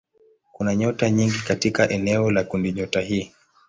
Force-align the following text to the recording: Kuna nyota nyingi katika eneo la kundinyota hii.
Kuna 0.51 0.75
nyota 0.75 1.09
nyingi 1.09 1.37
katika 1.47 1.89
eneo 1.89 2.31
la 2.31 2.43
kundinyota 2.43 3.01
hii. 3.01 3.31